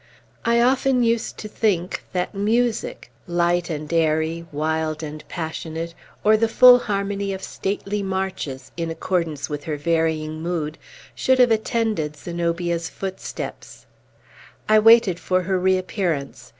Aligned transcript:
I 0.45 0.59
often 0.59 1.03
used 1.03 1.37
to 1.37 1.47
think 1.47 2.03
that 2.11 2.33
music 2.33 3.11
light 3.27 3.69
and 3.69 3.93
airy, 3.93 4.47
wild 4.51 5.03
and 5.03 5.23
passionate, 5.29 5.93
or 6.23 6.35
the 6.35 6.47
full 6.47 6.79
harmony 6.79 7.33
of 7.33 7.43
stately 7.43 8.01
marches, 8.01 8.71
in 8.75 8.89
accordance 8.89 9.47
with 9.47 9.65
her 9.65 9.77
varying 9.77 10.41
mood 10.41 10.79
should 11.13 11.37
have 11.37 11.51
attended 11.51 12.17
Zenobia's 12.17 12.89
footsteps. 12.89 13.85
I 14.67 14.79
waited 14.79 15.19
for 15.19 15.43
her 15.43 15.59
reappearance. 15.59 16.49